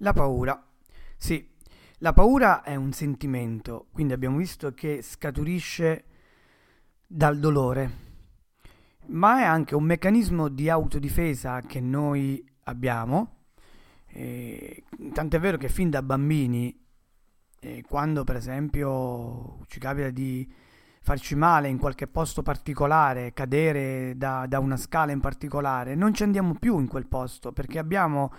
[0.00, 0.62] La paura.
[1.16, 1.54] Sì,
[2.00, 6.04] la paura è un sentimento, quindi abbiamo visto che scaturisce
[7.06, 7.90] dal dolore,
[9.06, 13.44] ma è anche un meccanismo di autodifesa che noi abbiamo.
[14.08, 14.84] Eh,
[15.14, 16.78] tant'è vero che fin da bambini,
[17.60, 20.46] eh, quando per esempio ci capita di
[21.00, 26.22] farci male in qualche posto particolare, cadere da, da una scala in particolare, non ci
[26.22, 28.30] andiamo più in quel posto perché abbiamo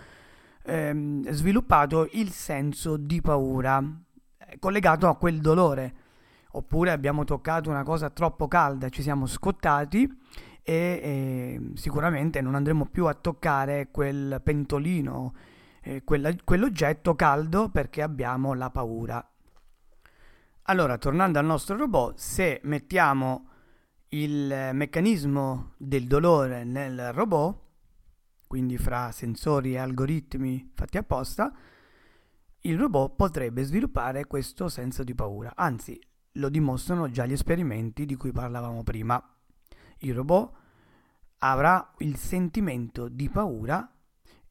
[0.68, 3.82] ehm, sviluppato il senso di paura
[4.38, 5.96] eh, collegato a quel dolore.
[6.52, 10.10] Oppure abbiamo toccato una cosa troppo calda, ci siamo scottati
[10.64, 15.34] e eh, sicuramente non andremo più a toccare quel pentolino,
[15.82, 19.26] eh, quella, quell'oggetto caldo perché abbiamo la paura.
[20.64, 23.48] Allora, tornando al nostro robot, se mettiamo
[24.10, 27.67] il meccanismo del dolore nel robot,
[28.48, 31.54] quindi fra sensori e algoritmi fatti apposta,
[32.62, 35.54] il robot potrebbe sviluppare questo senso di paura.
[35.56, 36.00] Anzi,
[36.34, 39.22] lo dimostrano già gli esperimenti di cui parlavamo prima.
[40.00, 40.54] Il robot
[41.40, 43.92] avrà il sentimento di paura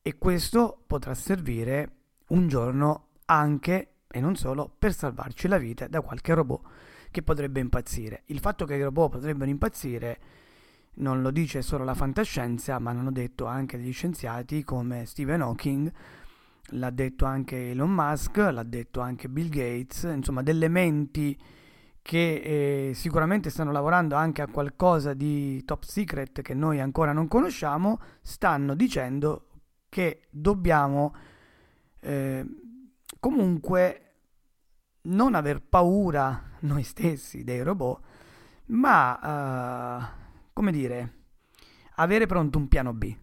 [0.03, 1.93] e questo potrà servire
[2.29, 6.69] un giorno anche e non solo per salvarci la vita da qualche robot
[7.11, 8.23] che potrebbe impazzire.
[8.27, 10.21] Il fatto che i robot potrebbero impazzire
[10.97, 15.93] non lo dice solo la fantascienza, ma l'hanno detto anche degli scienziati come Stephen Hawking,
[16.71, 21.39] l'ha detto anche Elon Musk, l'ha detto anche Bill Gates, insomma delle menti
[22.01, 27.27] che eh, sicuramente stanno lavorando anche a qualcosa di top secret che noi ancora non
[27.27, 29.49] conosciamo, stanno dicendo
[29.89, 31.15] che dobbiamo
[32.01, 32.47] eh,
[33.19, 34.01] comunque
[35.03, 38.01] non aver paura noi stessi dei robot,
[38.67, 40.19] ma...
[40.21, 40.25] Uh,
[40.57, 41.13] come dire,
[41.97, 43.15] avere pronto un piano B.